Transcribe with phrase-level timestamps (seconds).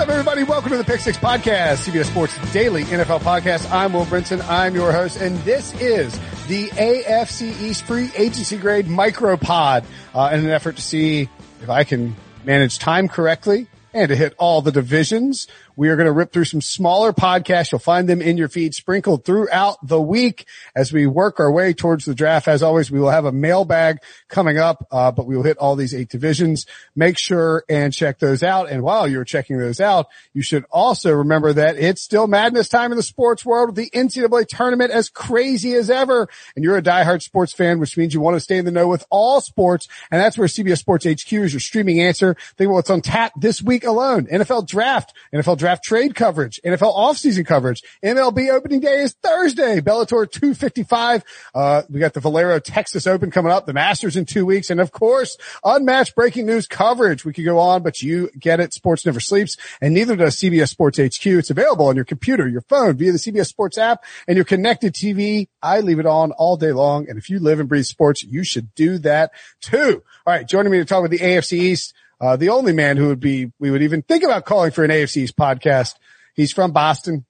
[0.00, 0.42] up, everybody?
[0.44, 3.70] Welcome to the Pick Six Podcast, CBS Sports Daily NFL Podcast.
[3.70, 4.42] I'm Will Brinson.
[4.48, 10.40] I'm your host, and this is the AFC East Free Agency Grade Micropod uh, in
[10.40, 11.28] an effort to see
[11.60, 15.46] if I can manage time correctly and to hit all the divisions.
[15.76, 17.72] We are going to rip through some smaller podcasts.
[17.72, 21.72] You'll find them in your feed sprinkled throughout the week as we work our way
[21.72, 22.48] towards the draft.
[22.48, 25.76] As always, we will have a mailbag coming up, uh, but we will hit all
[25.76, 26.66] these eight divisions.
[26.94, 28.68] Make sure and check those out.
[28.70, 32.92] And while you're checking those out, you should also remember that it's still madness time
[32.92, 33.74] in the sports world.
[33.74, 36.28] The NCAA tournament as crazy as ever.
[36.54, 38.88] And you're a diehard sports fan, which means you want to stay in the know
[38.88, 39.88] with all sports.
[40.10, 42.34] And that's where CBS Sports HQ is your streaming answer.
[42.56, 44.26] Think about what's on tap this week alone.
[44.26, 47.82] NFL draft, NFL draft trade coverage, NFL offseason coverage.
[48.02, 49.80] MLB opening day is Thursday.
[49.80, 51.24] Bellator 255.
[51.54, 54.80] Uh, we got the Valero Texas Open coming up, the Masters in two weeks, and
[54.80, 57.24] of course, unmatched breaking news coverage.
[57.24, 58.72] We could go on, but you get it.
[58.72, 61.26] Sports never sleeps, and neither does CBS Sports HQ.
[61.26, 64.94] It's available on your computer, your phone, via the CBS Sports app, and your connected
[64.94, 65.48] TV.
[65.62, 68.44] I leave it on all day long, and if you live and breathe sports, you
[68.44, 70.02] should do that too.
[70.26, 71.94] All right, joining me to talk about the AFC East.
[72.20, 74.90] Uh, the only man who would be, we would even think about calling for an
[74.90, 75.94] AFC's podcast.
[76.34, 77.24] He's from Boston.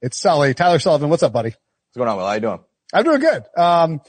[0.00, 0.54] It's Sully.
[0.54, 1.10] Tyler Sullivan.
[1.10, 1.50] What's up, buddy?
[1.50, 2.26] What's going on, Will?
[2.26, 2.60] How you doing?
[2.92, 3.44] I'm doing good.
[3.56, 4.00] Um,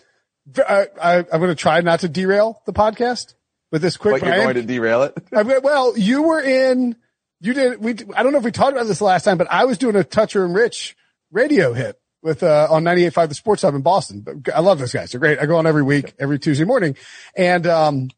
[0.58, 3.34] I, I, am going to try not to derail the podcast
[3.72, 4.22] with this quick.
[4.22, 5.18] But you're going to derail it?
[5.34, 6.96] I, well, you were in,
[7.42, 9.66] you did, we, I don't know if we talked about this last time, but I
[9.66, 10.96] was doing a Toucher and Rich
[11.32, 14.44] radio hit with, uh, on 98.5 The Sports Hub in Boston.
[14.54, 15.12] I love those guys.
[15.12, 15.40] They're great.
[15.40, 16.96] I go on every week, every Tuesday morning.
[17.36, 18.10] And, um,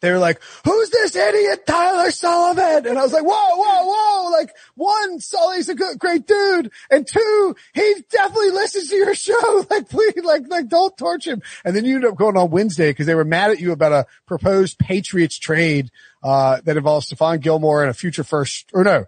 [0.00, 2.86] they were like, who's this idiot Tyler Sullivan?
[2.86, 4.30] And I was like, whoa, whoa, whoa.
[4.30, 6.70] Like one, Sully's a good, great dude.
[6.90, 9.34] And two, he definitely listens to your show.
[9.70, 11.42] Like please, like, like don't torch him.
[11.64, 13.92] And then you ended up going on Wednesday because they were mad at you about
[13.92, 15.90] a proposed Patriots trade,
[16.22, 19.04] uh, that involves Stephon Gilmore and a future first, or no,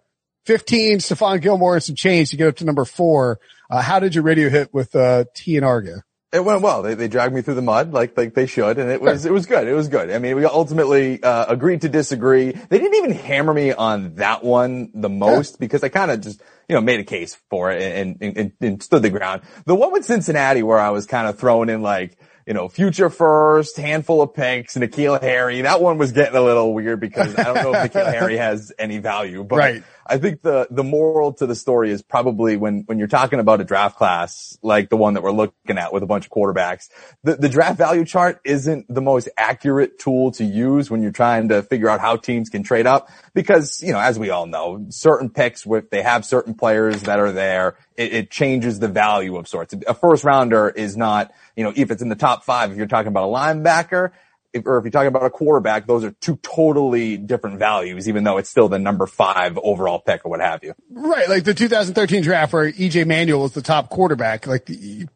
[0.46, 3.40] 15, Stephon Gilmore and some change to get up to number four.
[3.70, 6.02] Uh, how did your radio hit with, uh, T and Arga?
[6.32, 6.82] It went well.
[6.82, 8.78] They, they dragged me through the mud like, like they should.
[8.78, 9.66] And it was, it was good.
[9.66, 10.10] It was good.
[10.10, 12.52] I mean, we ultimately, uh, agreed to disagree.
[12.52, 16.40] They didn't even hammer me on that one the most because I kind of just,
[16.68, 19.42] you know, made a case for it and, and, and, stood the ground.
[19.66, 23.10] The one with Cincinnati where I was kind of throwing in like, you know, future
[23.10, 25.60] first, handful of picks, N'Keal Harry.
[25.62, 28.72] That one was getting a little weird because I don't know if N'Keal Harry has
[28.78, 29.84] any value, but right.
[30.10, 33.60] I think the, the moral to the story is probably when, when you're talking about
[33.60, 36.88] a draft class like the one that we're looking at with a bunch of quarterbacks,
[37.22, 41.50] the, the draft value chart isn't the most accurate tool to use when you're trying
[41.50, 44.84] to figure out how teams can trade up because, you know, as we all know,
[44.88, 49.36] certain picks with, they have certain players that are there, it, it changes the value
[49.36, 49.74] of sorts.
[49.86, 52.88] A first rounder is not, you know, if it's in the top five, if you're
[52.88, 54.10] talking about a linebacker,
[54.52, 58.24] if, or if you're talking about a quarterback, those are two totally different values, even
[58.24, 60.74] though it's still the number five overall pick or what have you.
[60.90, 61.28] Right.
[61.28, 64.46] Like the 2013 draft where EJ Manuel was the top quarterback.
[64.46, 65.06] Like the,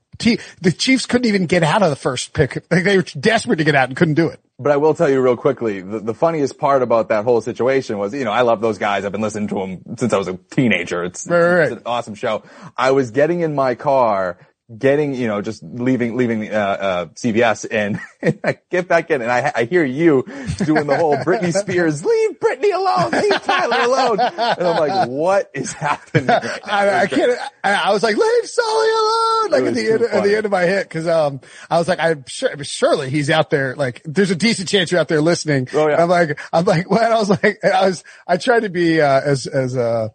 [0.61, 2.65] the Chiefs couldn't even get out of the first pick.
[2.71, 4.41] Like they were desperate to get out and couldn't do it.
[4.57, 7.99] But I will tell you real quickly, the, the funniest part about that whole situation
[7.99, 9.05] was, you know, I love those guys.
[9.05, 11.03] I've been listening to them since I was a teenager.
[11.03, 11.73] It's, right, right.
[11.73, 12.45] it's an awesome show.
[12.77, 14.39] I was getting in my car
[14.79, 19.23] getting, you know, just leaving, leaving, uh, uh, CBS and, and, I get back in
[19.23, 20.25] and I, I hear you
[20.59, 24.21] doing the whole Britney Spears, leave Britney alone, leave Tyler alone.
[24.21, 26.27] And I'm like, what is happening?
[26.27, 29.51] Right I, I, can't, I, I, was like, leave Sully alone.
[29.51, 30.91] Like at the end, at the end of my hit.
[30.91, 33.77] Cause, um, I was like, I'm sure, surely he's out there.
[33.77, 35.69] Like there's a decent chance you're out there listening.
[35.73, 36.03] Oh, yeah.
[36.03, 39.21] I'm like, I'm like, well, I was like, I was, I tried to be, uh,
[39.21, 40.09] as, as, uh,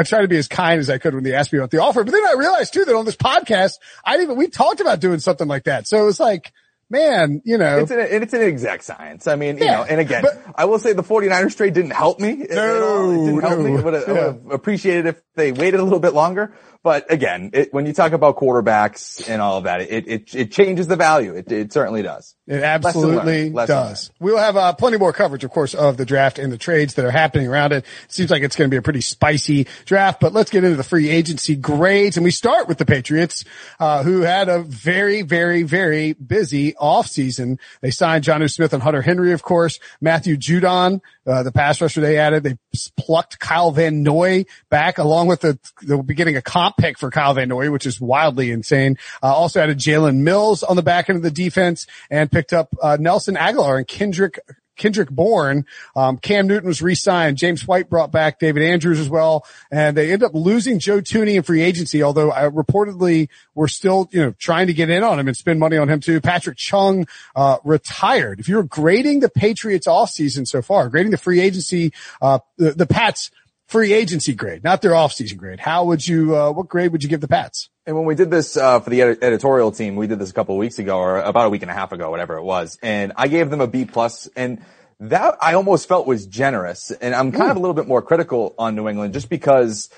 [0.00, 1.82] I tried to be as kind as I could when they asked me about the
[1.82, 2.02] offer.
[2.02, 5.18] But then I realized too that on this podcast, I even, we talked about doing
[5.18, 5.86] something like that.
[5.86, 6.54] So it was like,
[6.88, 7.80] man, you know.
[7.80, 9.26] It's an, it's an exact science.
[9.26, 12.18] I mean, you know, and again, but, I will say the 49ers trade didn't help
[12.18, 12.34] me.
[12.34, 13.64] No, it didn't help no.
[13.64, 13.76] me.
[13.76, 14.54] I would have, yeah.
[14.54, 16.54] appreciated if they waited a little bit longer.
[16.82, 20.50] But again, it, when you talk about quarterbacks and all of that, it, it, it
[20.50, 21.34] changes the value.
[21.34, 22.34] It, it certainly does.
[22.46, 24.10] It absolutely does.
[24.18, 27.04] We'll have uh, plenty more coverage, of course, of the draft and the trades that
[27.04, 27.84] are happening around it.
[28.08, 30.82] seems like it's going to be a pretty spicy draft, but let's get into the
[30.82, 32.16] free agency grades.
[32.16, 33.44] And we start with the Patriots,
[33.78, 37.58] uh, who had a very, very, very busy offseason.
[37.82, 42.00] They signed Jonnu Smith and Hunter Henry, of course, Matthew Judon, uh, the pass rusher
[42.00, 42.42] they added.
[42.42, 42.56] They
[42.96, 47.10] plucked Kyle Van Noy back along with the, they'll be getting a comp pick for
[47.10, 48.98] Kyle Van Noy, which is wildly insane.
[49.22, 52.74] Uh, also added Jalen Mills on the back end of the defense and picked up,
[52.82, 54.38] uh, Nelson Agholor and Kendrick
[54.80, 55.66] Kendrick Bourne.
[55.94, 57.36] Um, Cam Newton was re-signed.
[57.36, 59.46] James White brought back David Andrews as well.
[59.70, 64.08] And they end up losing Joe Thuney in free agency, although I reportedly we're still,
[64.10, 66.20] you know, trying to get in on him and spend money on him too.
[66.20, 67.06] Patrick Chung,
[67.36, 68.40] uh, retired.
[68.40, 72.86] If you're grading the Patriots offseason so far, grading the free agency, uh, the, the
[72.86, 73.30] Pats
[73.70, 77.08] free agency grade, not their offseason grade, how would you, uh, what grade would you
[77.08, 77.70] give the Pats?
[77.86, 80.32] And when we did this uh, for the ed- editorial team, we did this a
[80.32, 82.78] couple weeks ago, or about a week and a half ago, whatever it was.
[82.82, 84.60] And I gave them a B plus, and
[84.98, 86.90] that I almost felt was generous.
[86.90, 89.88] And I'm kind of a little bit more critical on New England, just because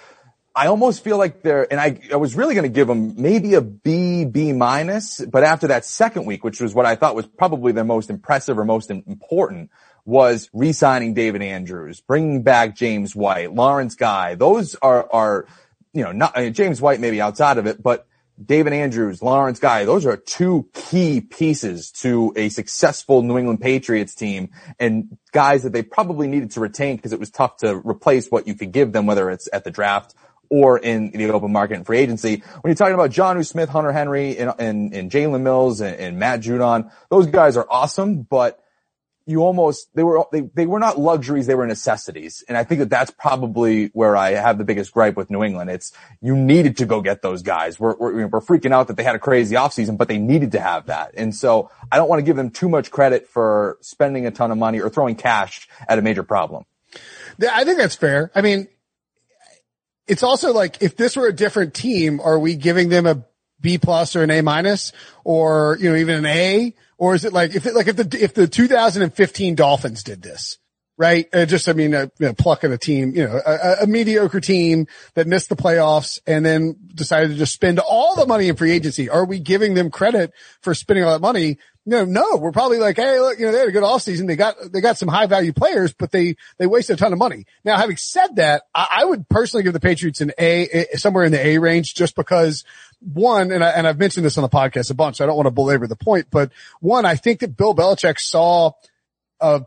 [0.54, 3.54] I almost feel like they're, and I, I was really going to give them maybe
[3.54, 7.26] a B, B minus, but after that second week, which was what I thought was
[7.26, 9.70] probably their most impressive or most important,
[10.04, 14.34] was re-signing David Andrews, bringing back James White, Lawrence Guy.
[14.34, 15.46] Those are, are
[15.92, 18.06] you know, not, I mean, James White maybe outside of it, but
[18.44, 24.14] David Andrews, Lawrence Guy, those are two key pieces to a successful New England Patriots
[24.14, 24.50] team
[24.80, 28.48] and guys that they probably needed to retain because it was tough to replace what
[28.48, 30.14] you could give them, whether it's at the draft
[30.48, 32.42] or in the open market and free agency.
[32.60, 36.18] When you're talking about Jonnu Smith, Hunter Henry, and, and, and Jalen Mills and, and
[36.18, 38.62] Matt Judon, those guys are awesome, but
[39.26, 42.44] you almost they were they, they were not luxuries they were necessities.
[42.48, 45.70] And i think that that's probably where i have the biggest gripe with new england.
[45.70, 47.78] It's you needed to go get those guys.
[47.78, 50.60] We're, we're, we're freaking out that they had a crazy offseason but they needed to
[50.60, 51.12] have that.
[51.16, 54.50] And so i don't want to give them too much credit for spending a ton
[54.50, 56.64] of money or throwing cash at a major problem.
[57.40, 58.30] I think that's fair.
[58.34, 58.68] I mean
[60.06, 63.24] it's also like if this were a different team are we giving them a
[63.62, 64.92] b plus or an a minus
[65.24, 68.22] or you know even an a or is it like if it, like if the
[68.22, 70.58] if the 2015 Dolphins did this,
[70.96, 71.26] right?
[71.32, 74.40] Uh, just I mean, uh, you know, plucking a team, you know, a, a, mediocre
[74.40, 78.54] team that missed the playoffs and then decided to just spend all the money in
[78.54, 79.10] free agency.
[79.10, 81.58] Are we giving them credit for spending all that money?
[81.84, 84.28] No, no, we're probably like, hey, look, you know, they had a good offseason.
[84.28, 87.18] They got, they got some high value players, but they, they wasted a ton of
[87.18, 87.44] money.
[87.64, 91.32] Now, having said that, I, I would personally give the Patriots an A, somewhere in
[91.32, 92.64] the A range just because
[93.00, 95.36] one, and I, and I've mentioned this on the podcast a bunch, so I don't
[95.36, 98.72] want to belabor the point, but one, I think that Bill Belichick saw
[99.40, 99.62] a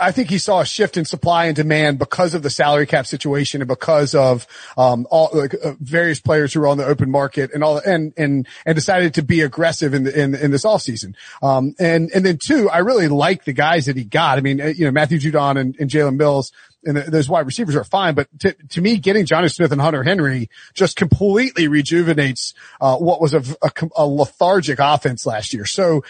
[0.00, 3.06] I think he saw a shift in supply and demand because of the salary cap
[3.06, 4.46] situation and because of
[4.76, 8.12] um, all like, uh, various players who were on the open market and all and
[8.16, 11.16] and and decided to be aggressive in the, in in this off season.
[11.42, 14.38] Um, and and then two, I really like the guys that he got.
[14.38, 16.52] I mean, uh, you know, Matthew Judon and, and Jalen Mills
[16.84, 20.04] and those wide receivers are fine, but to, to me, getting Jonnu Smith and Hunter
[20.04, 25.66] Henry just completely rejuvenates uh, what was a, a, a lethargic offense last year.
[25.66, 26.04] So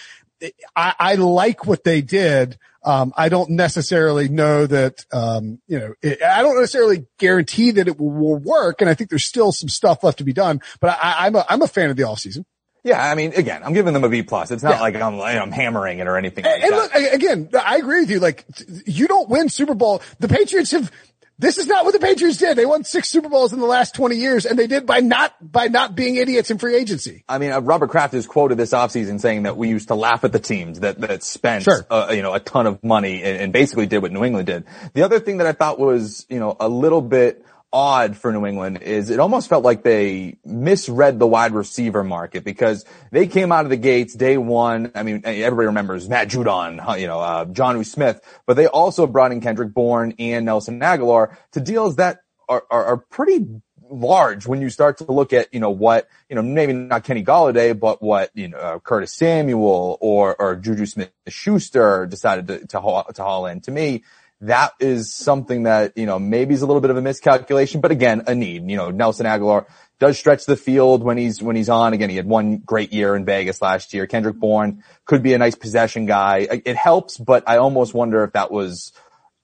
[0.74, 2.58] I, I like what they did.
[2.84, 7.88] Um, I don't necessarily know that, um, you know, it, I don't necessarily guarantee that
[7.88, 8.80] it will, will, work.
[8.80, 11.44] And I think there's still some stuff left to be done, but I, am a,
[11.48, 12.44] I'm a fan of the off season.
[12.84, 14.52] Yeah, I mean, again, I'm giving them a B plus.
[14.52, 14.80] It's not yeah.
[14.80, 16.46] like I'm, I'm hammering it or anything.
[16.46, 18.20] And, like and look, again, I agree with you.
[18.20, 18.44] Like,
[18.86, 20.02] you don't win Super Bowl.
[20.20, 20.92] The Patriots have
[21.38, 22.56] this is not what the Patriots did.
[22.56, 25.34] They won six Super Bowls in the last 20 years and they did by not,
[25.40, 27.24] by not being idiots in free agency.
[27.28, 30.24] I mean, uh, Robert Kraft has quoted this offseason saying that we used to laugh
[30.24, 31.86] at the teams that, that spent, sure.
[31.90, 34.64] uh, you know, a ton of money and, and basically did what New England did.
[34.94, 38.46] The other thing that I thought was, you know, a little bit, odd for New
[38.46, 43.52] England is it almost felt like they misread the wide receiver market because they came
[43.52, 44.92] out of the gates day one.
[44.94, 49.32] I mean, everybody remembers Matt Judon, you know, uh, Jonnu Smith, but they also brought
[49.32, 53.46] in Kendrick Bourne and Nelson Agholor to deals that are, are, are pretty
[53.90, 57.24] large when you start to look at, you know, what, you know, maybe not Kenny
[57.24, 62.66] Golladay, but what, you know, uh, Curtis Samuel or, or Juju Smith Schuster decided to,
[62.68, 63.60] to haul, to haul in.
[63.62, 64.02] To me,
[64.42, 67.90] that is something that, you know, maybe is a little bit of a miscalculation, but
[67.90, 68.68] again, a need.
[68.68, 69.64] You know, Nelson Agholor
[69.98, 71.94] does stretch the field when he's, when he's on.
[71.94, 74.06] Again, he had one great year in Vegas last year.
[74.06, 76.46] Kendrick Bourne could be a nice possession guy.
[76.64, 78.92] It helps, but I almost wonder if that was,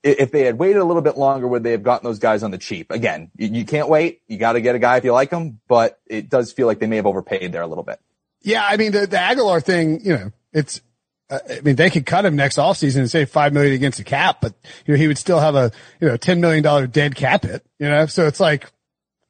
[0.02, 2.50] if they had waited a little bit longer, would they have gotten those guys on
[2.50, 2.90] the cheap?
[2.90, 4.20] Again, you can't wait.
[4.28, 6.80] You got to get a guy if you like him, but it does feel like
[6.80, 7.99] they may have overpaid there a little bit.
[8.42, 8.62] Yeah.
[8.62, 10.82] I mean, the, the Agholor thing, you know, it's,
[11.32, 14.38] I mean, they could cut him next offseason and save five million against the cap,
[14.40, 14.54] but
[14.86, 17.88] you know, he would still have a, you know, $10 million dead cap hit, you
[17.88, 18.06] know?
[18.06, 18.70] So it's like,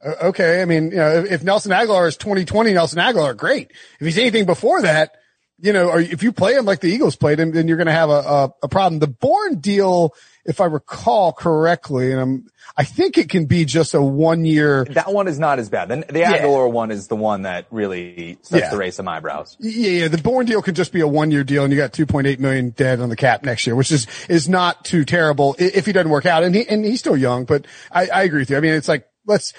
[0.04, 0.60] Okay.
[0.60, 3.70] I mean, you know, if, Nelson Agholor is 2020 Nelson Agholor, great.
[4.00, 5.16] If he's anything before that,
[5.60, 7.86] you know, or if you play him like the Eagles played him, then you're going
[7.86, 8.98] to have a, a, a, problem.
[8.98, 12.46] The Bourne deal, if I recall correctly, and I'm,
[12.76, 14.84] I think it can be just a one year.
[14.86, 15.88] That one is not as bad.
[15.88, 16.38] The, the yeah.
[16.38, 18.70] Agholor one is the one that really starts yeah.
[18.70, 19.56] to raise some eyebrows.
[19.60, 20.08] Yeah, yeah.
[20.08, 22.70] The Bourne deal could just be a one year deal and you got 2.8 million
[22.70, 26.10] dead on the cap next year, which is, is not too terrible if he doesn't
[26.10, 26.42] work out.
[26.42, 28.56] And he, and he's still young, but I, I agree with you.
[28.56, 29.52] I mean, it's like, let's,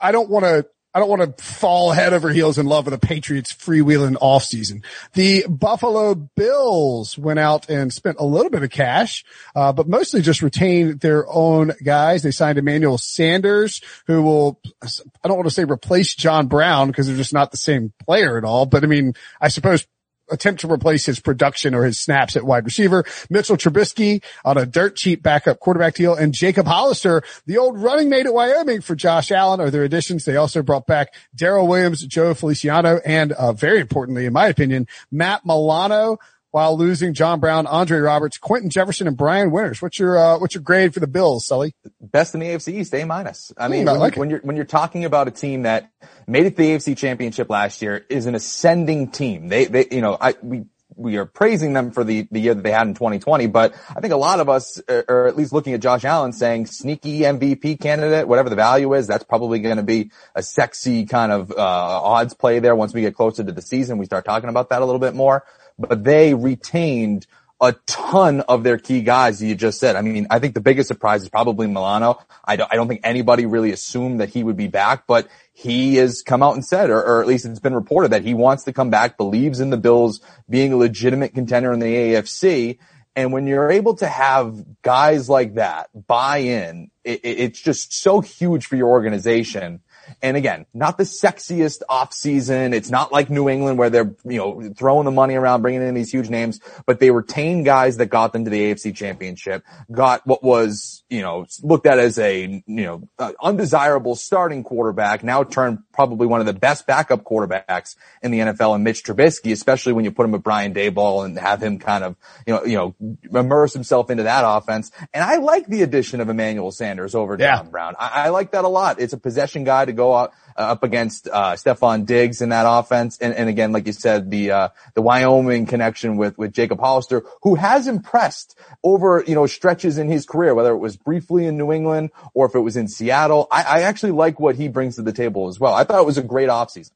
[0.00, 2.92] I don't want to, I don't want to fall head over heels in love with
[2.92, 4.84] the Patriots freewheeling off season.
[5.14, 9.24] The Buffalo Bills went out and spent a little bit of cash,
[9.56, 12.22] uh, but mostly just retained their own guys.
[12.22, 17.08] They signed Emmanuel Sanders, who will, I don't want to say replace John Brown because
[17.08, 18.64] they're just not the same player at all.
[18.64, 19.86] But I mean, I suppose
[20.30, 23.04] attempt to replace his production or his snaps at wide receiver.
[23.30, 28.08] Mitchell Trubisky on a dirt cheap backup quarterback deal and Jacob Hollister, the old running
[28.08, 30.24] mate at Wyoming for Josh Allen are their additions.
[30.24, 34.86] They also brought back Daryl Williams, Jon Feliciano, and uh, very importantly, in my opinion,
[35.10, 36.18] Matt Milano
[36.54, 39.82] while losing John Brown, Andre Roberts, Quinton Jefferson, and Brian Winters.
[39.82, 41.74] What's your uh, what's your grade for the Bills, Sully?
[42.00, 43.52] Best in the AFC East, A minus.
[43.58, 45.90] I mean, when, like you, when, you're when you're talking about a team that
[46.28, 49.48] made it to the AFC Championship last year, is an ascending team.
[49.48, 52.62] They they you know I we we are praising them for the, the year that
[52.62, 55.74] they had in 2020, but I think a lot of us are at least looking
[55.74, 59.82] at Josh Allen saying sneaky MVP candidate, whatever the value is, that's probably going to
[59.82, 63.60] be a sexy kind of, uh, odds play there once we get closer to the
[63.60, 63.98] season.
[63.98, 65.42] We start talking about that a little bit more
[65.78, 67.26] but they retained
[67.60, 69.96] a ton of their key guys you just said.
[69.96, 72.18] I mean, I think the biggest surprise is probably Milano.
[72.44, 75.96] I don't, I don't think anybody really assumed that he would be back, but he
[75.96, 78.64] has come out and said, or, or at least it's been reported that he wants
[78.64, 82.78] to come back, believes in the Bills being a legitimate contender in the AFC.
[83.16, 88.20] And when you're able to have guys like that buy in, it, it's just so
[88.20, 89.80] huge for your organization
[90.22, 92.72] and again, not the sexiest off season.
[92.72, 95.94] It's not like New England where they're, you know, throwing the money around, bringing in
[95.94, 100.26] these huge names, but they retained guys that got them to the AFC championship, got
[100.26, 105.44] what was, you know, looked at as a, you know, uh, undesirable starting quarterback, now
[105.44, 109.92] turned probably one of the best backup quarterbacks in the NFL and Mitch Trubisky, especially
[109.92, 112.76] when you put him with Brian Daboll and have him kind of, you know, you
[112.76, 112.94] know,
[113.38, 114.90] immerse himself into that offense.
[115.12, 117.56] And I like the addition of Emmanuel Sanders over yeah.
[117.56, 117.94] John Brown.
[117.98, 119.00] I, I like that a lot.
[119.00, 122.64] It's a possession guy to go out, uh, up against uh, Stefon Diggs in that
[122.68, 126.78] offense, and, and again, like you said, the uh, the Wyoming connection with with Jacob
[126.78, 131.46] Hollister, who has impressed over you know stretches in his career, whether it was briefly
[131.46, 133.48] in New England or if it was in Seattle.
[133.50, 135.74] I, I actually like what he brings to the table as well.
[135.74, 136.92] I thought it was a great offseason.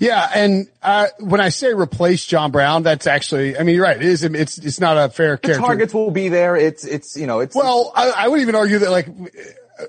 [0.00, 3.96] Yeah, and uh, when I say replace John Brown, that's actually, I mean, you're right.
[3.96, 4.24] It is.
[4.24, 5.38] It's it's not a fair.
[5.40, 6.56] The targets will be there.
[6.56, 7.54] It's it's you know it's.
[7.54, 9.06] Well, I, I would even argue that like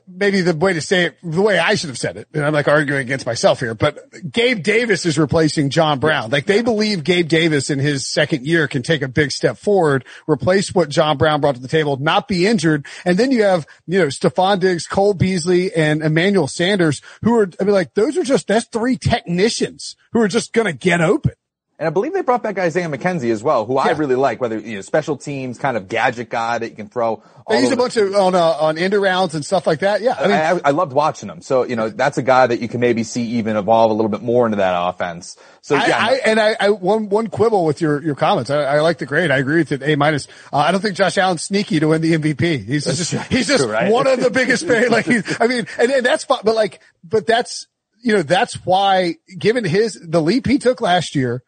[0.07, 2.53] maybe the way to say it, the way I should have said it, and I'm
[2.53, 3.99] like arguing against myself here, but
[4.31, 6.29] Gabe Davis is replacing John Brown.
[6.29, 10.05] Like they believe Gabe Davis in his second year can take a big step forward,
[10.27, 12.85] replace what John Brown brought to the table, not be injured.
[13.05, 17.49] And then you have, you know, Stefon Diggs, Cole Beasley, and Emmanuel Sanders, who are,
[17.59, 21.01] I mean, like those are just, that's three technicians who are just going to get
[21.01, 21.33] open.
[21.81, 23.81] And I believe they brought back Isaiah McKenzie as well, who yeah.
[23.81, 26.89] I really like, whether, you know, special teams kind of gadget guy that you can
[26.89, 27.23] throw.
[27.49, 30.01] They use a bunch of, on, uh, on end rounds and stuff like that.
[30.01, 30.13] Yeah.
[30.13, 31.41] I mean, I, I, loved watching him.
[31.41, 34.09] So, you know, that's a guy that you can maybe see even evolve a little
[34.09, 35.37] bit more into that offense.
[35.61, 35.97] So yeah.
[35.99, 38.51] I, and I, I, one, one quibble with your, your comments.
[38.51, 39.31] I, I like the grade.
[39.31, 39.81] I agree with it.
[39.81, 40.27] A minus.
[40.53, 42.63] Uh, I don't think Josh Allen's sneaky to win the MVP.
[42.63, 43.91] He's that's just, he's just true, right?
[43.91, 47.25] one of the biggest, like he's, I mean, and, and that's fine, but like, but
[47.25, 47.65] that's,
[48.03, 51.43] you know, that's why given his, the leap he took last year,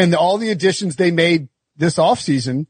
[0.00, 2.66] and all the additions they made this offseason,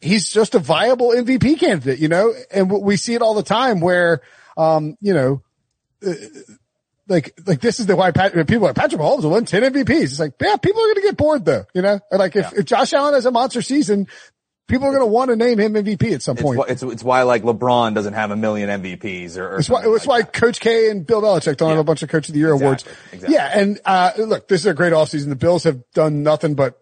[0.00, 3.80] he's just a viable MVP candidate, you know, and we see it all the time
[3.80, 4.22] where,
[4.56, 5.42] um, you know,
[6.06, 6.14] uh,
[7.08, 10.02] like, like this is the why Pat, people are Patrick Mahomes will win 10 MVPs.
[10.02, 12.60] It's like, yeah, people are going to get bored though, you know, like if, yeah.
[12.60, 14.06] if Josh Allen has a monster season,
[14.66, 16.60] people are going to want to name him MVP at some point.
[16.68, 19.82] It's, it's, it's, why like LeBron doesn't have a million MVPs or, or it's why,
[19.84, 21.74] it's like why Coach K and Bill Belichick don't yeah.
[21.76, 22.66] have a bunch of Coach of the Year exactly.
[22.66, 22.84] awards.
[23.12, 23.34] Exactly.
[23.34, 23.58] Yeah.
[23.60, 25.28] And, uh, look, this is a great offseason.
[25.28, 26.80] The Bills have done nothing but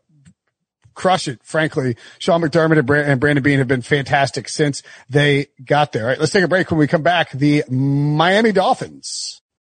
[0.94, 1.40] crush it.
[1.42, 6.02] Frankly, Sean McDermott and Brandon Beane have been fantastic since they got there.
[6.02, 6.18] All right.
[6.18, 6.70] Let's take a break.
[6.70, 9.41] When we come back, the Miami Dolphins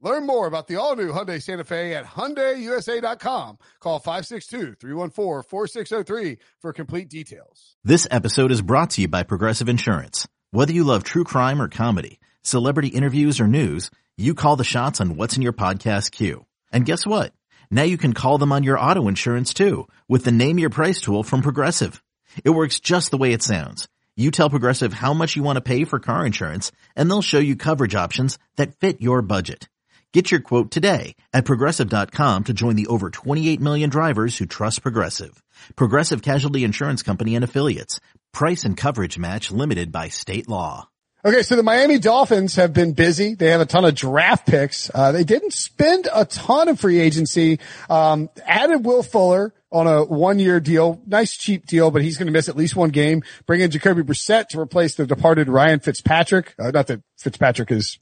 [0.00, 3.58] Learn more about the all-new Hyundai Santa Fe at HyundaiUSA.com.
[3.80, 7.74] Call 562-314-4603 for complete details.
[7.82, 10.28] This episode is brought to you by Progressive Insurance.
[10.52, 15.00] Whether you love true crime or comedy, celebrity interviews or news, you call the shots
[15.00, 16.46] on what's in your podcast queue.
[16.70, 17.32] And guess what?
[17.68, 21.00] Now you can call them on your auto insurance too with the Name Your Price
[21.00, 22.00] tool from Progressive.
[22.44, 23.88] It works just the way it sounds.
[24.16, 27.40] You tell Progressive how much you want to pay for car insurance and they'll show
[27.40, 29.68] you coverage options that fit your budget.
[30.14, 34.82] Get your quote today at progressive.com to join the over 28 million drivers who trust
[34.82, 35.42] Progressive.
[35.76, 38.00] Progressive Casualty Insurance Company and Affiliates.
[38.32, 40.88] Price and coverage match limited by state law.
[41.26, 43.34] Okay, so the Miami Dolphins have been busy.
[43.34, 44.90] They have a ton of draft picks.
[44.94, 47.58] Uh, they didn't spend a ton of free agency.
[47.90, 52.32] Um, added Will Fuller on a one-year deal, nice cheap deal, but he's going to
[52.32, 53.24] miss at least one game.
[53.44, 56.54] Bring in Jacoby Brissett to replace the departed Ryan Fitzpatrick.
[56.58, 57.98] Uh, not that Fitzpatrick is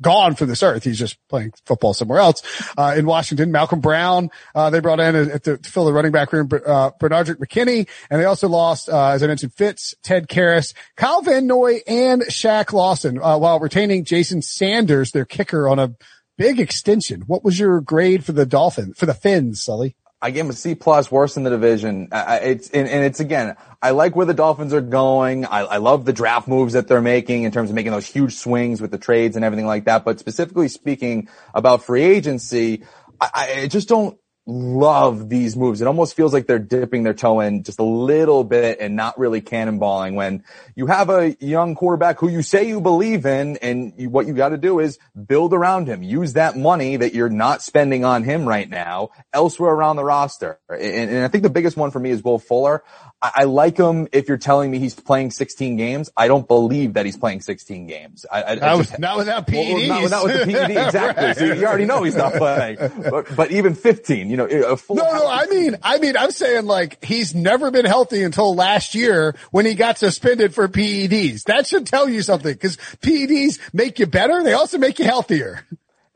[0.00, 0.84] gone from this earth.
[0.84, 2.42] He's just playing football somewhere else.
[2.76, 6.48] Uh, in Washington, Malcolm Brown, uh, they brought in to fill the running back room,
[6.52, 11.22] uh, Benardrick McKinney, and they also lost, uh, as I mentioned, Fitz, Ted Karras, Kyle
[11.22, 15.94] Van Noy, and Shaq Lawson, uh, while retaining Jason Sanders, their kicker on a
[16.36, 17.22] big extension.
[17.26, 19.96] What was your grade for the Dolphins, for the Fins, Sully?
[20.24, 22.08] I gave him a C plus, worse in the division.
[22.10, 25.44] I, it's and, and, it's again, I like where the Dolphins are going.
[25.44, 28.34] I, I, love the draft moves that they're making in terms of making those huge
[28.34, 30.02] swings with the trades and everything like that.
[30.02, 32.84] But specifically speaking about free agency,
[33.20, 35.80] I, I just don't love these moves.
[35.80, 39.18] It almost feels like they're dipping their toe in just a little bit and not
[39.18, 43.94] really cannonballing when you have a young quarterback who you say you believe in and
[43.96, 46.02] you, what you got to do is build around him.
[46.02, 50.58] Use that money that you're not spending on him right now elsewhere around the roster.
[50.68, 52.84] And, and I think the biggest one for me is Will Fuller.
[53.22, 56.10] I, I, like him if you're telling me he's playing 16 games.
[56.14, 58.26] I don't believe that he's playing 16 games.
[58.30, 59.88] I, I, not, just, not without PEDs.
[59.88, 61.24] Well, not, not with the PED, exactly.
[61.24, 61.36] right.
[61.36, 62.76] so you already know he's not playing.
[63.10, 64.96] But, but even 15, you know, a full.
[64.96, 68.94] No, no, I mean, I mean, I'm saying like he's never been healthy until last
[68.94, 71.44] year when he got suspended for PEDs.
[71.44, 74.42] That should tell you something because PEDs make you better.
[74.42, 75.64] They also make you healthier.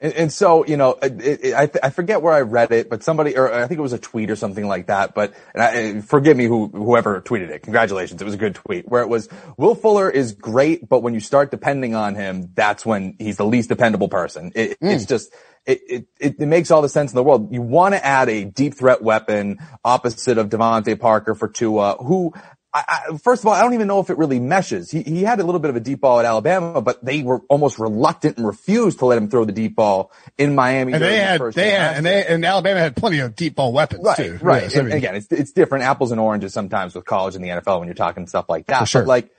[0.01, 3.03] And, and so, you know, it, it, I, I forget where I read it, but
[3.03, 6.37] somebody, or I think it was a tweet or something like that, but I, forgive
[6.37, 7.65] me who, whoever tweeted it.
[7.65, 8.23] Congratulations.
[8.23, 11.21] It was a good tweet where it was, Will Fuller is great, but when you
[11.21, 14.53] start depending on him, that's when he's the least dependable person.
[14.55, 14.93] It, mm.
[14.93, 15.33] It's just,
[15.67, 17.53] it, it, it, makes all the sense in the world.
[17.53, 22.33] You want to add a deep threat weapon opposite of DeVante Parker for Tua, who
[22.73, 24.91] I, I, first of all, I don't even know if it really meshes.
[24.91, 27.41] He, he had a little bit of a deep ball at Alabama, but they were
[27.49, 30.93] almost reluctant and refused to let him throw the deep ball in Miami.
[30.93, 33.73] And they had, the they had, and they, and Alabama had plenty of deep ball
[33.73, 34.39] weapons right, too.
[34.43, 34.65] Right.
[34.65, 37.37] Yeah, so and, I mean, again, it's, it's different apples and oranges sometimes with college
[37.37, 38.87] and the NFL when you're talking stuff like that.
[38.87, 39.03] Sure.
[39.03, 39.31] But like,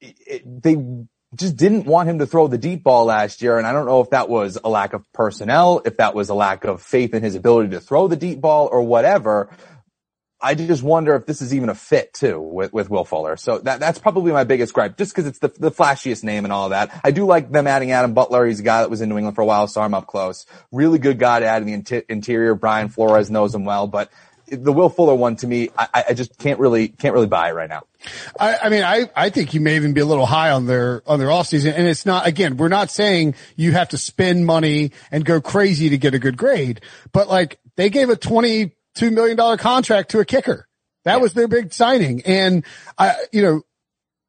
[0.00, 0.76] it, they
[1.34, 3.58] just didn't want him to throw the deep ball last year.
[3.58, 6.34] And I don't know if that was a lack of personnel, if that was a
[6.34, 9.48] lack of faith in his ability to throw the deep ball or whatever.
[10.44, 13.36] I just wonder if this is even a fit too with, with Will Fuller.
[13.36, 16.52] So that, that's probably my biggest gripe, just because it's the, the flashiest name and
[16.52, 17.00] all that.
[17.04, 18.44] I do like them adding Adam Butler.
[18.46, 20.44] He's a guy that was in New England for a while, saw him up close.
[20.72, 22.56] Really good guy to add in the interior.
[22.56, 24.10] Brian Flores knows him well, but
[24.48, 27.52] the Will Fuller one to me, I, I just can't really, can't really buy it
[27.52, 27.82] right now.
[28.38, 31.02] I, I mean, I, I think you may even be a little high on their,
[31.06, 31.74] on their off season.
[31.74, 35.90] And it's not, again, we're not saying you have to spend money and go crazy
[35.90, 36.80] to get a good grade,
[37.12, 40.68] but like they gave a 20, two million dollar contract to a kicker.
[41.04, 41.22] That yeah.
[41.22, 42.22] was their big signing.
[42.22, 42.64] And
[42.98, 43.62] I, you know,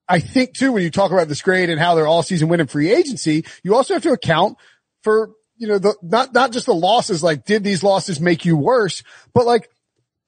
[0.07, 2.67] I think too, when you talk about this grade and how they're all season winning
[2.67, 4.57] free agency, you also have to account
[5.01, 8.57] for, you know, the, not, not just the losses, like did these losses make you
[8.57, 9.69] worse, but like,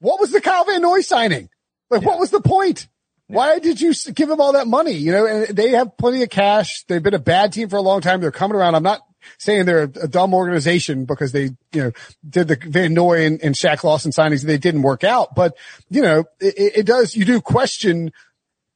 [0.00, 1.48] what was the Kyle Van Noy signing?
[1.90, 2.08] Like, yeah.
[2.08, 2.88] what was the point?
[3.28, 3.36] Yeah.
[3.36, 4.92] Why did you give him all that money?
[4.92, 6.84] You know, and they have plenty of cash.
[6.86, 8.20] They've been a bad team for a long time.
[8.20, 8.74] They're coming around.
[8.74, 9.00] I'm not
[9.38, 11.92] saying they're a, dumb organization because they, you know,
[12.28, 14.42] did the Van Noy and, and Shaq Lawson signings.
[14.42, 15.56] They didn't work out, but
[15.90, 18.12] you know, it, it does, you do question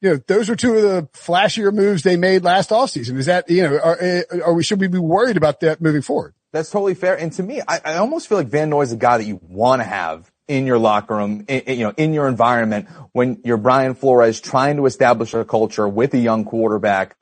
[0.01, 3.19] you know, those were two of the flashier moves they made last offseason.
[3.19, 6.03] Is that, you know, are, eh, are we, should we be worried about that moving
[6.03, 6.35] forward?
[6.53, 7.19] That's totally fair.
[7.19, 9.41] And to me, I, I almost feel like Van Noy is a guy that you
[9.43, 13.57] want to have in your locker room, in, you know, in your environment when you're
[13.57, 17.17] Brian Flores trying to establish a culture with a young quarterback.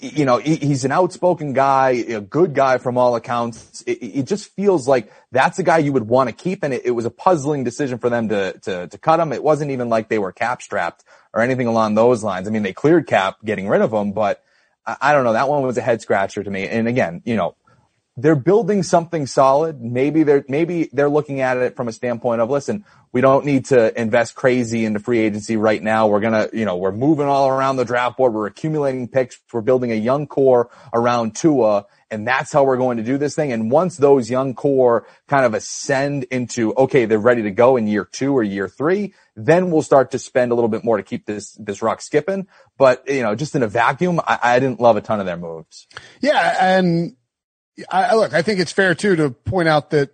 [0.00, 3.84] You know, he's an outspoken guy, a good guy from all accounts.
[3.86, 6.64] It, just feels like that's a guy you would want to keep.
[6.64, 9.32] And it, was a puzzling decision for them to, to, to cut him.
[9.32, 12.48] It wasn't even like they were cap strapped or anything along those lines.
[12.48, 14.42] I mean, they cleared cap getting rid of him, but
[14.84, 15.32] I don't know.
[15.32, 16.68] That one was a head scratcher to me.
[16.68, 17.54] And again, you know,
[18.16, 19.82] they're building something solid.
[19.82, 23.66] Maybe they're, maybe they're looking at it from a standpoint of, listen, we don't need
[23.66, 26.06] to invest crazy into free agency right now.
[26.06, 28.32] We're to, you know, we're moving all around the draft board.
[28.32, 29.38] We're accumulating picks.
[29.52, 31.86] We're building a young core around Tua.
[32.10, 33.50] And that's how we're going to do this thing.
[33.50, 37.88] And once those young core kind of ascend into, okay, they're ready to go in
[37.88, 41.02] year two or year three, then we'll start to spend a little bit more to
[41.02, 42.46] keep this, this rock skipping.
[42.78, 45.36] But, you know, just in a vacuum, I, I didn't love a ton of their
[45.36, 45.88] moves.
[46.20, 46.56] Yeah.
[46.60, 47.16] And
[47.90, 50.10] I, look, I think it's fair too to point out that,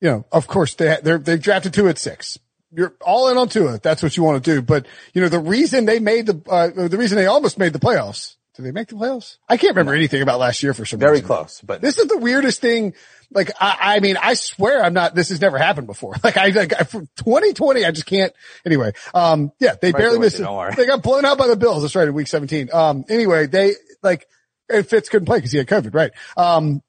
[0.00, 2.38] you know, of course they, they're, they've drafted two at six.
[2.72, 3.80] You're all in on Tua.
[3.82, 4.62] That's what you want to do.
[4.62, 7.80] But, you know, the reason they made the, uh, the reason they almost made the
[7.80, 9.38] playoffs, did they make the playoffs?
[9.48, 11.26] I can't remember anything about last year for some Very reason.
[11.26, 12.94] close, but this is the weirdest thing.
[13.32, 16.14] Like, I, I mean, I swear I'm not, this has never happened before.
[16.24, 18.32] Like I, like for 2020, I just can't.
[18.64, 20.76] Anyway, um, yeah, they Right barely missed it.
[20.76, 21.82] They got blown out by the Bills.
[21.82, 22.70] That's right in week 17.
[22.72, 23.72] Um, anyway, they
[24.02, 24.28] like,
[24.70, 26.12] and Fitz couldn't play because he had COVID, right?
[26.36, 26.82] Um,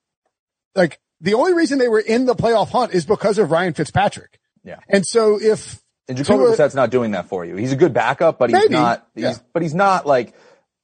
[0.76, 4.40] like the only reason they were in the playoff hunt is because of Ryan Fitzpatrick.
[4.64, 4.80] Yeah.
[4.88, 7.56] And so if And Jacoby Brissett's not doing that for you.
[7.56, 9.36] He's a good backup, but he's Maybe, not, he's, yeah.
[9.54, 10.34] but he's not like,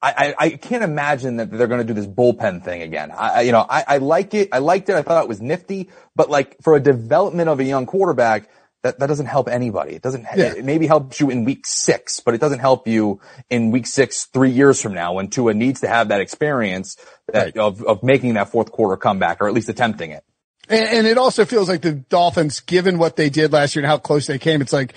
[0.02, 3.12] I, I, I can't imagine that they're going to do this bullpen thing again.
[3.12, 4.50] I, I you know, I, I like it.
[4.52, 4.96] I liked it.
[4.96, 8.50] I thought it was nifty, but like for a development of a young quarterback,
[8.84, 9.94] that, that doesn't help anybody.
[9.96, 10.54] It doesn't, Yeah.
[10.54, 14.26] it maybe helps you in week six, but it doesn't help you in week six,
[14.26, 16.96] three years from now when Tua needs to have that experience
[17.34, 17.58] that, Right.
[17.58, 20.24] of, of making that fourth quarter comeback or at least attempting it.
[20.70, 23.90] And, and it also feels like the Dolphins, given what they did last year and
[23.90, 24.94] how close they came, it's like,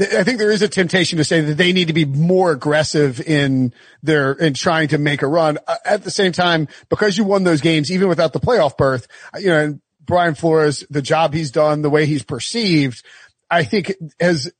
[0.00, 3.20] I think there is a temptation to say that they need to be more aggressive
[3.22, 5.56] in their, in trying to make a run.
[5.66, 9.08] Uh, At the same time, because you won those games, even without the playoff berth,
[9.34, 13.04] uh, you know, Brian Flores, the job he's done, the way he's perceived,
[13.48, 14.50] I think has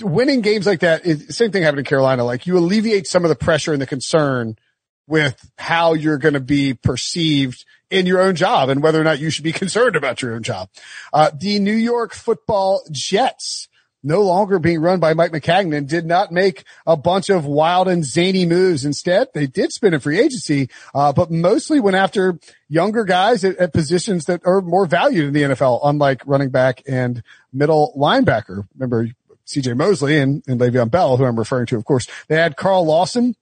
[0.00, 2.24] winning games like that is same thing happened in Carolina.
[2.24, 4.56] Like you alleviate some of the pressure and the concern
[5.06, 9.18] with how you're going to be perceived in your own job and whether or not
[9.18, 10.70] you should be concerned about your own job.
[11.12, 13.68] Uh, the New York football Jets
[14.04, 18.04] no longer being run by Mike Maccagnan did not make a bunch of wild and
[18.04, 18.84] zany moves.
[18.84, 22.38] Instead, they did spin in free agency, uh, but mostly went after
[22.68, 26.82] younger guys at, at positions that are more valued in the NFL, unlike running back
[26.86, 28.68] and middle linebacker.
[28.74, 29.08] Remember
[29.46, 32.06] CJ Mosley and, and Le'Veon Bell, who I'm referring to, of course.
[32.28, 33.34] They had Carl Lawson,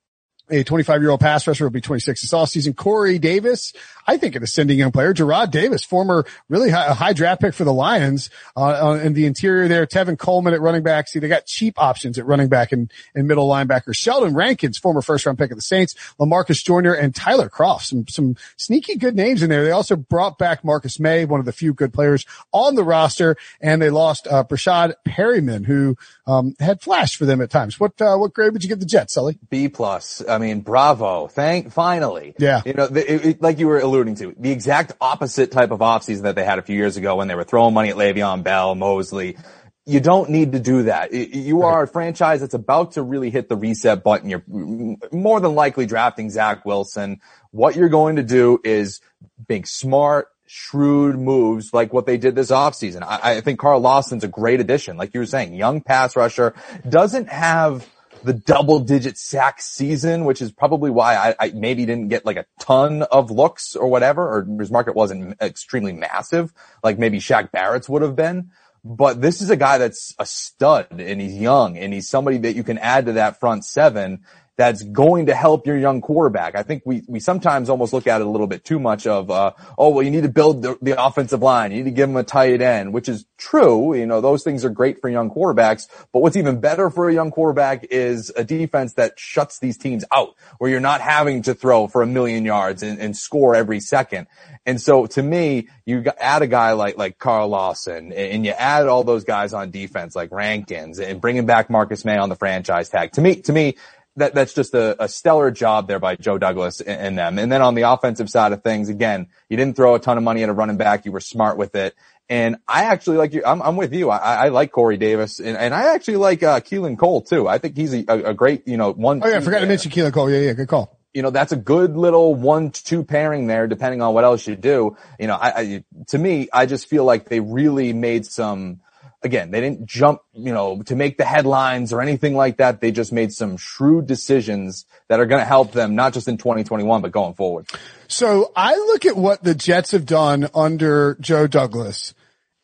[0.53, 2.77] a 25 year old pass rusher will be 26 this offseason.
[2.77, 3.73] Corey Davis,
[4.07, 5.15] I think an ascending young player.
[5.15, 9.27] Jarrad Davis, former really high, high draft pick for the Lions, uh, uh, in the
[9.27, 9.87] interior there.
[9.87, 11.09] Tevin Coleman at running back.
[11.09, 13.95] See, they got cheap options at running back and, and middle linebacker.
[13.95, 15.95] Sheldon Rankins, former first round pick of the Saints.
[16.21, 17.83] Lamarcus Joyner and Tyler Kroft.
[17.83, 19.65] Some, some sneaky good names in there.
[19.65, 23.37] They also brought back Marcus Maye, one of the few good players on the roster.
[23.61, 27.81] And they lost, uh, Perryman, who, um, had flashed for them at times.
[27.81, 29.39] What, uh, what grade would you give the Jets, Sully?
[29.51, 30.23] B plus.
[30.43, 31.27] Mean, bravo.
[31.29, 32.35] Thank, finally.
[32.39, 32.61] Yeah.
[32.67, 35.81] You know, the, it, it- like you were alluding to, the exact opposite type of
[35.81, 38.43] offseason that they had a few years ago when they were throwing money at Le'Veon
[38.43, 39.37] Bell, Mosley.
[39.85, 41.13] You don't need to do that.
[41.13, 44.31] You are a franchise that's about to really hit the reset button.
[44.31, 47.21] You're more than likely drafting Zach Wilson.
[47.51, 49.01] What you're going to do is
[49.49, 53.03] make smart, shrewd moves like what they did this offseason.
[53.03, 54.97] I, I think Carl Lawson's a great addition.
[54.97, 56.55] Like you were saying, young pass rusher
[56.89, 57.85] doesn't have
[58.25, 62.37] the double digit sack season, which is probably why I, I maybe didn't get like
[62.37, 67.51] a ton of looks or whatever, or his market wasn't extremely massive, like maybe Shaq
[67.51, 68.51] Barrett's would have been.
[68.85, 72.57] But this is a guy that's a stud and he's young and he's somebody that
[72.57, 74.25] you can add to that front seven
[74.57, 76.55] that's going to help your young quarterback.
[76.55, 79.31] I think we, we sometimes almost look at it a little bit too much of,
[79.31, 81.71] uh, oh, well, you need to build the, the offensive line.
[81.71, 83.95] You need to give him a tight end, which is true.
[83.95, 87.15] You know, those things are great for young quarterbacks, but what's even better for a
[87.15, 91.55] young quarterback is a defense that shuts these teams out where you're not having to
[91.55, 94.27] throw for a million yards and, and score every second.
[94.67, 98.87] And so to me, you add a guy like, like Carl Lawson and you add
[98.87, 102.91] all those guys on defense like Rankins and bringing back Marcus Maye on the franchise
[102.91, 103.13] tag.
[103.13, 103.77] To me, to me,
[104.17, 107.39] that, that's just a, a stellar job there by Joe Douglas and, and them.
[107.39, 110.25] And then on the offensive side of things, again, you didn't throw a ton of
[110.25, 111.05] money at a running back.
[111.07, 111.95] You were smart with it.
[112.29, 113.43] And I actually like you.
[113.45, 114.11] I'm, I'm with you.
[114.11, 117.49] I, I like Corey Davis and, and I actually like, uh, Keelan Cole too.
[117.49, 119.21] I think he's a, a great, you know, one.
[119.23, 120.31] Oh yeah, I forgot to mention Keelan Cole.
[120.31, 120.99] Yeah, yeah, good call.
[121.15, 124.57] You know, that's a good little one two pairing there, depending on what else you
[124.57, 124.97] do.
[125.19, 128.82] You know, I, I to me, I just feel like they really made some,
[129.25, 132.81] again, they didn't jump, you know, to make the headlines or anything like that.
[132.81, 136.37] They just made some shrewd decisions that are going to help them, not just in
[136.37, 137.67] 2021, but going forward.
[138.09, 142.15] So I look at what the Jets have done under Joe Douglas,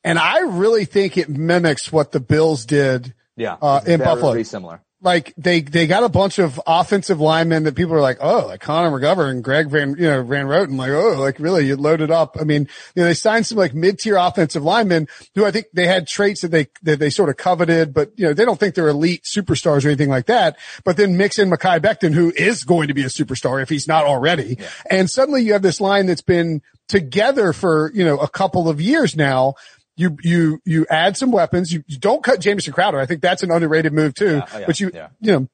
[0.04, 3.56] and I really think it mimics what the Bills did Yeah.
[3.60, 4.32] Uh, in Buffalo.
[4.32, 4.82] Very similar.
[5.00, 8.60] Like they they got a bunch of offensive linemen that people are like, oh, like
[8.60, 12.10] Connor McGovern and Greg Van, you know, Van Roten, like, oh, like really, you loaded
[12.10, 12.36] up.
[12.40, 12.62] I mean,
[12.96, 15.06] you know, they signed some like mid tier offensive linemen
[15.36, 18.26] who I think they had traits that they that they sort of coveted, but you
[18.26, 20.58] know, they don't think they're elite superstars or anything like that.
[20.84, 23.86] But then mix in Mekhi Becton, who is going to be a superstar if he's
[23.86, 24.58] not already,
[24.90, 28.80] and suddenly you have this line that's been together for you know a couple of
[28.80, 29.54] years now.
[29.98, 31.72] You, you, you add some weapons.
[31.72, 32.98] You, you don't cut Jamison Crowder.
[32.98, 34.36] I think that's an underrated move too.
[34.36, 35.08] Yeah, oh, yeah, but you, yeah.
[35.20, 35.48] you know,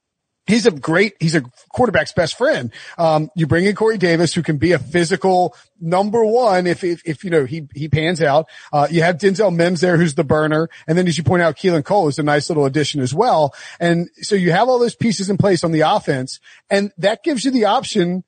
[0.47, 2.71] he's a great, he's a quarterback's best friend.
[2.99, 7.03] Um, you bring in Corey Davis, who can be a physical number one if, if,
[7.07, 8.47] if you know, he, he pans out.
[8.73, 10.69] Uh, you have Denzel Mims there, who's the burner.
[10.87, 13.55] And then as you point out, Keelan Cole is a nice little addition as well.
[13.81, 17.45] And so you have all those pieces in place on the offense and that gives
[17.45, 18.25] you the option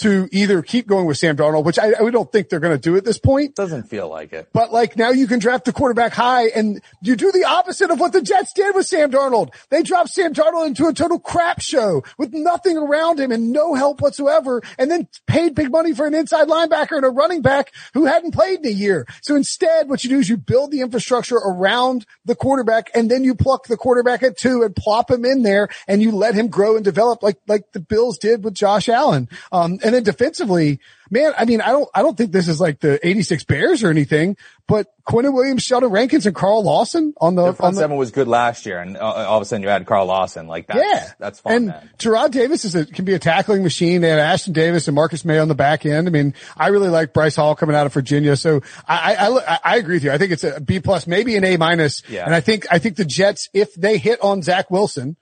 [0.00, 2.80] to either keep going with Sam Darnold, which I, I don't think they're going to
[2.80, 3.54] do at this point.
[3.54, 4.48] Doesn't feel like it.
[4.52, 8.00] But like now you can draft the quarterback high and you do the opposite of
[8.00, 9.50] what the Jets did with Sam Darnold.
[9.68, 13.74] They dropped Sam Darnold into a total crap show with nothing around him and no
[13.74, 17.72] help whatsoever and then paid big money for an inside linebacker and a running back
[17.92, 19.06] who hadn't played in a year.
[19.22, 23.22] So instead what you do is you build the infrastructure around the quarterback and then
[23.22, 26.48] you pluck the quarterback at two and plop him in there and you let him
[26.48, 29.28] grow and develop like, like the Bills did with Josh Allen.
[29.52, 30.78] Um, and then defensively,
[31.10, 33.90] man, I mean, I don't, I don't think this is like the 86 Bears or
[33.90, 34.36] anything,
[34.68, 37.96] but Quinnen Williams, Sheldon Rankins and Carl Lawson on the, The on front the, seven
[37.96, 40.46] was good last year, and uh, all of a sudden you add Carl Lawson.
[40.46, 41.52] Like that's, yeah, that's fun.
[41.52, 41.90] And man.
[41.98, 44.00] Jarrad Davis is a, can be a tackling machine.
[44.00, 46.06] They have Ashtyn Davis and Marcus Maye on the back end.
[46.06, 48.36] I mean, I really like Bryce Hall coming out of Virginia.
[48.36, 50.12] So I, I, I, I agree with you.
[50.12, 52.08] I think it's a B plus, maybe an A minus.
[52.08, 52.24] Yeah.
[52.24, 55.16] And I think, I think the Jets, if they hit on Zach Wilson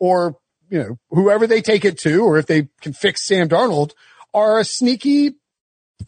[0.00, 0.36] or,
[0.70, 3.92] you know, whoever they take it to, or if they can fix Sam Darnold
[4.32, 5.34] are a sneaky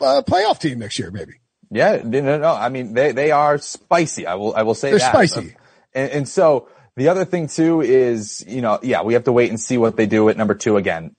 [0.00, 1.34] uh, playoff team next year, maybe.
[1.70, 2.54] Yeah, no, no, no.
[2.54, 4.26] I mean, they, they are spicy.
[4.26, 5.12] I will, I will say They're that.
[5.12, 5.56] spicy.
[5.94, 9.50] And, and so the other thing too is, you know, yeah, we have to wait
[9.50, 11.16] and see what they do at number two again.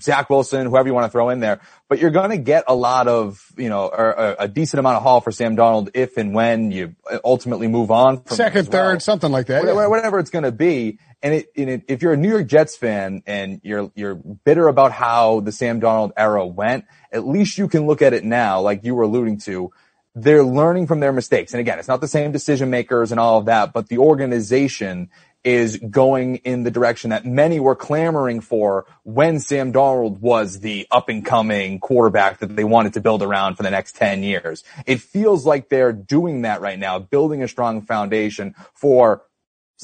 [0.00, 2.74] Zach Wilson, whoever you want to throw in there, but you're going to get a
[2.74, 6.16] lot of, you know, or a, a decent amount of haul for Sam Darnold if
[6.16, 6.94] and when you
[7.24, 9.60] ultimately move on from Second, well third, something like that.
[9.62, 9.86] whatever, Yeah.
[9.88, 10.98] whatever it's going to be.
[11.22, 14.68] And it, and it, if you're a New York Jets fan and you're, you're bitter
[14.68, 18.60] about how the Sam Darnold era went, at least you can look at it now,
[18.60, 19.70] like you were alluding to.
[20.14, 21.52] They're learning from their mistakes.
[21.54, 25.10] And again, it's not the same decision makers and all of that, but the organization
[25.44, 30.86] is going in the direction that many were clamoring for when Sam Darnold was the
[30.90, 34.64] up and coming quarterback that they wanted to build around for the next 10 years.
[34.86, 39.22] It feels like they're doing that right now, building a strong foundation for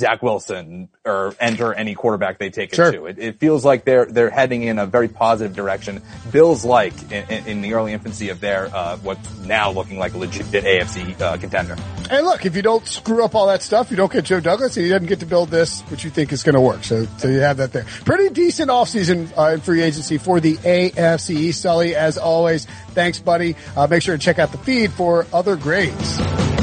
[0.00, 3.06] Zach Wilson or enter any quarterback they take it to.
[3.06, 6.02] It, it feels like they're they're heading in a very positive direction.
[6.32, 10.14] Bills like in, in, in the early infancy of their uh, what's now looking like
[10.14, 11.76] a legit AFC uh, contender.
[12.10, 14.76] And look, if you don't screw up all that stuff, you don't get Joe Douglas,
[14.76, 16.82] and he doesn't get to build this, which you think is going to work.
[16.82, 17.84] So, so you have that there.
[18.04, 21.62] Pretty decent offseason uh, in free agency for the AFC East.
[21.62, 23.54] Sully, as always, thanks, buddy.
[23.76, 26.59] Uh, make sure to check out the feed for other grades.